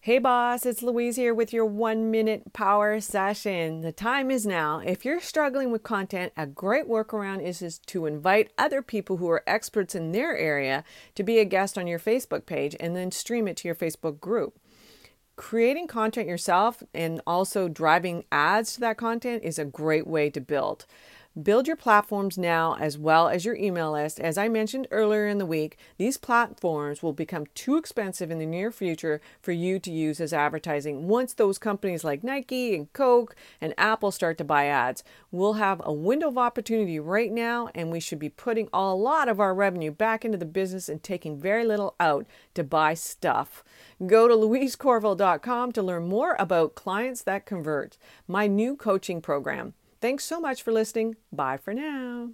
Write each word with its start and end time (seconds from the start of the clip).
Hey 0.00 0.20
boss, 0.20 0.64
it's 0.64 0.80
Louise 0.80 1.16
here 1.16 1.34
with 1.34 1.52
your 1.52 1.64
one 1.64 2.08
minute 2.08 2.52
power 2.52 3.00
session. 3.00 3.80
The 3.80 3.90
time 3.90 4.30
is 4.30 4.46
now. 4.46 4.78
If 4.78 5.04
you're 5.04 5.20
struggling 5.20 5.72
with 5.72 5.82
content, 5.82 6.32
a 6.36 6.46
great 6.46 6.88
workaround 6.88 7.42
is, 7.42 7.60
is 7.62 7.80
to 7.86 8.06
invite 8.06 8.52
other 8.56 8.80
people 8.80 9.16
who 9.16 9.28
are 9.28 9.42
experts 9.44 9.96
in 9.96 10.12
their 10.12 10.36
area 10.36 10.84
to 11.16 11.24
be 11.24 11.40
a 11.40 11.44
guest 11.44 11.76
on 11.76 11.88
your 11.88 11.98
Facebook 11.98 12.46
page 12.46 12.76
and 12.78 12.94
then 12.94 13.10
stream 13.10 13.48
it 13.48 13.56
to 13.56 13.66
your 13.66 13.74
Facebook 13.74 14.20
group. 14.20 14.60
Creating 15.34 15.88
content 15.88 16.28
yourself 16.28 16.80
and 16.94 17.20
also 17.26 17.66
driving 17.66 18.24
ads 18.30 18.74
to 18.74 18.80
that 18.80 18.98
content 18.98 19.42
is 19.42 19.58
a 19.58 19.64
great 19.64 20.06
way 20.06 20.30
to 20.30 20.40
build. 20.40 20.86
Build 21.42 21.68
your 21.68 21.76
platforms 21.76 22.36
now 22.36 22.74
as 22.80 22.98
well 22.98 23.28
as 23.28 23.44
your 23.44 23.54
email 23.54 23.92
list. 23.92 24.18
As 24.18 24.36
I 24.36 24.48
mentioned 24.48 24.88
earlier 24.90 25.28
in 25.28 25.38
the 25.38 25.46
week, 25.46 25.78
these 25.96 26.16
platforms 26.16 27.00
will 27.00 27.12
become 27.12 27.46
too 27.54 27.76
expensive 27.76 28.30
in 28.32 28.38
the 28.38 28.46
near 28.46 28.72
future 28.72 29.20
for 29.40 29.52
you 29.52 29.78
to 29.78 29.92
use 29.92 30.20
as 30.20 30.32
advertising 30.32 31.06
once 31.06 31.34
those 31.34 31.58
companies 31.58 32.02
like 32.02 32.24
Nike 32.24 32.74
and 32.74 32.92
Coke 32.92 33.36
and 33.60 33.72
Apple 33.78 34.10
start 34.10 34.36
to 34.38 34.44
buy 34.44 34.66
ads. 34.66 35.04
We'll 35.30 35.52
have 35.52 35.80
a 35.84 35.92
window 35.92 36.26
of 36.26 36.38
opportunity 36.38 36.98
right 36.98 37.30
now, 37.30 37.68
and 37.72 37.92
we 37.92 38.00
should 38.00 38.18
be 38.18 38.30
putting 38.30 38.68
a 38.72 38.92
lot 38.92 39.28
of 39.28 39.38
our 39.38 39.54
revenue 39.54 39.92
back 39.92 40.24
into 40.24 40.38
the 40.38 40.46
business 40.46 40.88
and 40.88 41.02
taking 41.02 41.38
very 41.38 41.64
little 41.64 41.94
out 42.00 42.26
to 42.54 42.64
buy 42.64 42.94
stuff. 42.94 43.62
Go 44.04 44.26
to 44.26 44.34
louisecorville.com 44.34 45.70
to 45.72 45.82
learn 45.82 46.08
more 46.08 46.34
about 46.38 46.74
clients 46.74 47.22
that 47.22 47.46
convert, 47.46 47.96
my 48.26 48.48
new 48.48 48.74
coaching 48.74 49.20
program. 49.20 49.74
Thanks 50.00 50.24
so 50.24 50.40
much 50.40 50.62
for 50.62 50.72
listening. 50.72 51.16
Bye 51.32 51.56
for 51.56 51.74
now. 51.74 52.30